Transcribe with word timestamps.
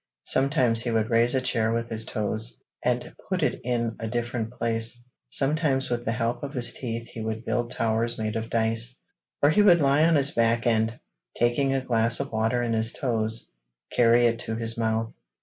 Sometimes 0.23 0.81
he 0.81 0.89
would 0.89 1.11
raise 1.11 1.35
a 1.35 1.41
chair 1.41 1.71
with 1.71 1.91
his 1.91 2.05
toes, 2.05 2.59
and 2.83 3.13
put 3.29 3.43
it 3.43 3.61
in 3.63 3.97
a 3.99 4.07
different 4.07 4.49
place; 4.51 5.05
sometimes 5.29 5.91
with 5.91 6.05
the 6.05 6.11
help 6.11 6.41
of 6.41 6.55
his 6.55 6.73
teeth 6.73 7.07
he 7.09 7.21
would 7.21 7.45
build 7.45 7.69
towers 7.69 8.17
made 8.17 8.35
of 8.35 8.49
dice, 8.49 8.97
or 9.43 9.51
he 9.51 9.61
would 9.61 9.79
lie 9.79 10.03
on 10.05 10.15
his 10.15 10.31
back 10.31 10.65
and, 10.65 10.99
taking 11.37 11.71
a 11.75 11.81
glass 11.81 12.19
of 12.19 12.31
water 12.31 12.63
in 12.63 12.73
his 12.73 12.93
toes, 12.93 13.51
would 13.91 13.95
carry 13.95 14.25
it 14.25 14.39
to 14.39 14.55
his 14.55 14.75
mouth. 14.75 15.13